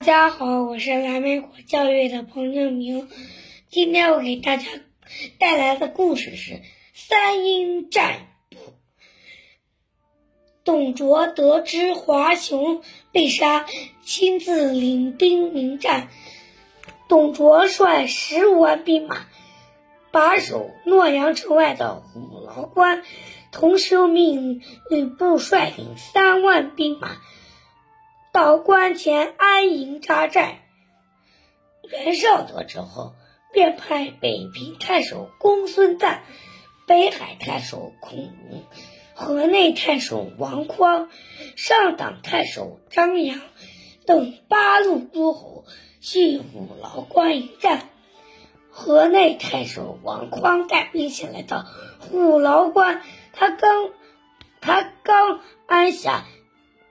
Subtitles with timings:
[0.00, 3.06] 大家好，我是蓝莓果教育的彭正明。
[3.68, 4.64] 今天我给大家
[5.38, 6.62] 带来的故事是
[6.94, 8.56] 三英战卜。
[10.64, 12.80] 董卓得知华雄
[13.12, 13.66] 被杀，
[14.02, 16.08] 亲自领兵迎战。
[17.06, 19.26] 董卓率十五万兵马
[20.10, 23.04] 把守洛阳城外的虎牢关，
[23.52, 27.18] 同时又命吕布率领三万兵马。
[28.42, 30.62] 到关前安营扎寨。
[31.90, 33.12] 袁绍得知后，
[33.52, 36.22] 便派北平太守公孙瓒、
[36.86, 38.62] 北海太守孔融、
[39.12, 41.10] 河内太守王匡、
[41.54, 43.38] 上党太守张扬
[44.06, 45.66] 等八路诸侯
[46.00, 47.90] 去虎牢关迎战。
[48.70, 51.66] 河内太守王匡带兵前来到
[51.98, 53.02] 虎牢关，
[53.34, 53.90] 他刚
[54.62, 56.24] 他刚安下。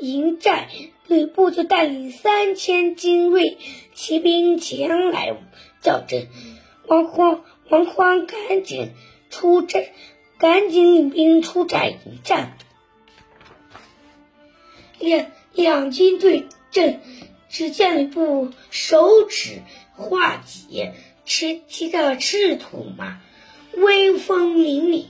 [0.00, 0.68] 迎战，
[1.06, 3.58] 吕布就带领三千精锐
[3.94, 5.36] 骑兵前来
[5.82, 6.26] 叫阵。
[6.86, 8.90] 王匡、王匡赶紧
[9.28, 9.88] 出阵，
[10.38, 12.56] 赶紧领兵出寨迎战。
[14.98, 17.00] 两两军对阵，
[17.48, 20.90] 只见吕布手指画戟，
[21.26, 23.20] 骑骑着赤兔马，
[23.74, 25.04] 威风凛凛。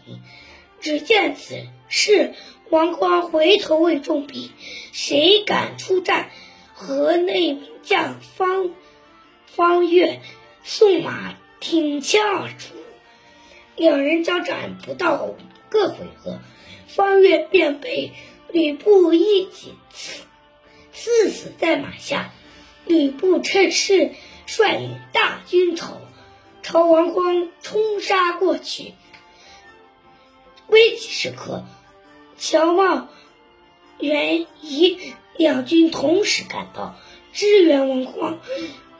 [0.80, 2.34] 只见此时。
[2.70, 4.50] 王匡回头问众兵
[4.92, 6.30] ：“谁敢出战？”
[6.72, 8.70] 河内名将方
[9.46, 10.22] 方悦
[10.62, 12.74] 送马挺枪而出，
[13.76, 15.34] 两人交战不到
[15.68, 16.38] 个回合，
[16.88, 18.12] 方悦便被
[18.50, 20.22] 吕布一戟刺
[20.94, 22.30] 刺死在马下。
[22.86, 24.12] 吕布趁势
[24.46, 26.00] 率领大军朝
[26.62, 28.94] 朝王匡冲杀过去，
[30.68, 31.66] 危急时刻。
[32.41, 33.08] 乔茂、
[33.98, 36.97] 袁仪两军同时赶到
[37.34, 38.38] 支援王匡，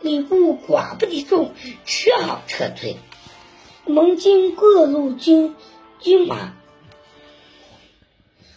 [0.03, 1.55] 吕布寡不敌众，
[1.87, 2.97] 只好撤退。
[3.87, 5.57] 盟军各路军
[6.01, 6.53] 军马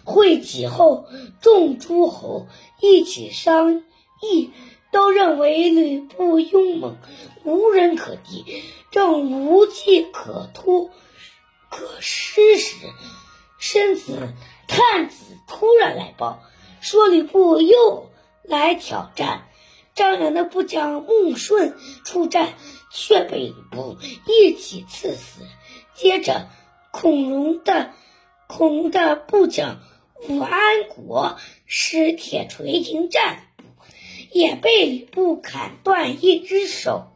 [0.04, 1.06] 会稽后，
[1.40, 2.48] 众诸侯
[2.82, 3.84] 一起商
[4.22, 4.50] 议，
[4.92, 6.98] 都认为吕布勇猛，
[7.46, 8.44] 无人可敌，
[8.92, 10.92] 正无计可突
[11.70, 12.76] 可施时，
[13.58, 14.34] 身子。
[14.76, 16.42] 探子突然来报，
[16.82, 18.10] 说吕布又
[18.42, 19.48] 来挑战。
[19.94, 22.56] 张良的部将穆顺出战，
[22.92, 25.44] 却被吕布一戟刺死。
[25.94, 26.50] 接着，
[26.90, 27.92] 孔融的
[28.48, 29.80] 孔融的部将
[30.28, 33.44] 武安国使铁锤迎战，
[34.32, 37.12] 也被吕布砍断一只手。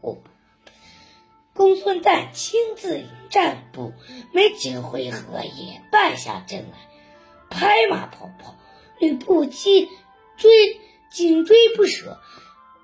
[1.56, 3.94] 公孙瓒亲自迎战部，
[4.32, 6.78] 没几个回合也败下阵来。
[7.50, 8.56] 拍马跑跑，
[9.00, 9.88] 吕布紧
[10.38, 10.80] 追
[11.12, 12.20] 紧追不舍，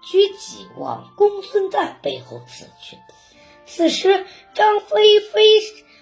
[0.01, 2.97] 举戟往公孙瓒背后刺去。
[3.66, 5.41] 此时，张飞飞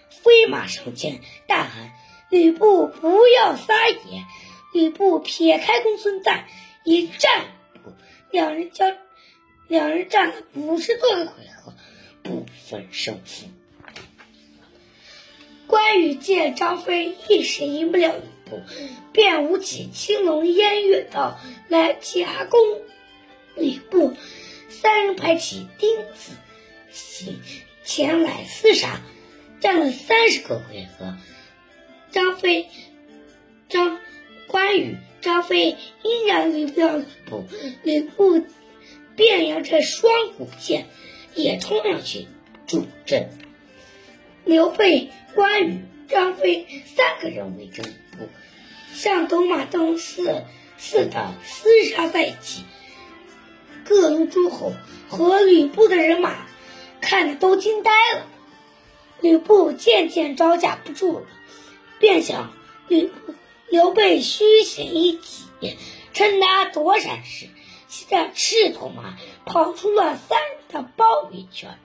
[0.09, 1.91] 飞马上前，大喊
[2.29, 3.95] ：“吕布不要撒野！”
[4.73, 6.45] 吕布撇开公孙瓒，
[6.85, 7.45] 一战，
[8.31, 8.85] 两人交，
[9.67, 11.73] 两人战了五十多个回合，
[12.23, 13.47] 不分胜负。
[15.67, 18.16] 关羽见张飞一时赢不了。
[19.12, 22.59] 便舞起青龙偃月刀来夹攻
[23.56, 24.13] 吕布，
[24.69, 26.34] 三人排起钉子
[26.91, 27.39] 行
[27.84, 29.01] 前来厮杀，
[29.59, 31.16] 战了三十个回合。
[32.12, 32.67] 张飞、
[33.69, 34.00] 张
[34.47, 37.45] 关羽、张飞依然离不了吕布，
[37.83, 38.44] 吕布
[39.16, 40.88] 便扬着双股剑
[41.35, 42.28] 也冲上去
[42.68, 43.29] 助阵。
[44.44, 48.29] 刘备、关羽、张飞三个人围着吕布。
[48.94, 50.44] 像走马灯似
[50.77, 52.66] 似的厮杀在一起，
[53.85, 54.73] 各路诸侯
[55.09, 56.45] 和吕布的人马
[57.00, 58.27] 看的都惊呆了。
[59.21, 61.25] 吕布渐渐招架不住了，
[62.00, 62.53] 便想
[62.88, 63.33] 吕布
[63.69, 65.77] 刘备虚行一戟，
[66.13, 67.47] 趁他躲闪时，
[67.88, 71.77] 骑着赤兔马跑出了三人的包围圈。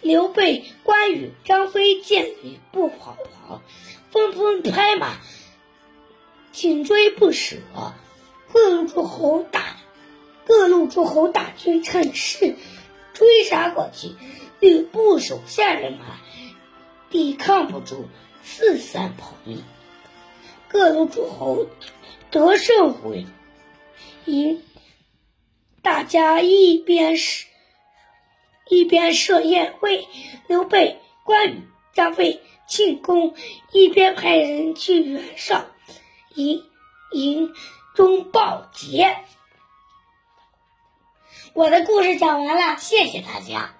[0.00, 3.62] 刘备、关羽、张飞见吕布跑跑，
[4.10, 5.16] 纷纷拍马。
[6.52, 7.56] 紧追不舍，
[8.52, 9.76] 各路诸侯大
[10.44, 12.56] 各路诸侯大军趁势
[13.12, 14.12] 追杀过去，
[14.60, 16.18] 吕布手下人马
[17.10, 18.08] 抵抗不住，
[18.42, 19.62] 四散跑命。
[20.68, 21.66] 各路诸侯
[22.30, 23.26] 得胜回
[24.24, 24.62] 营，
[25.82, 27.46] 大家一边是
[28.68, 30.06] 一边设宴为，
[30.46, 33.34] 刘备、关羽、张飞庆功，
[33.72, 35.64] 一边派人去袁绍。
[36.34, 36.62] 营
[37.12, 37.52] 营
[37.96, 39.16] 中报捷，
[41.52, 43.77] 我的故事讲完了，谢谢大家。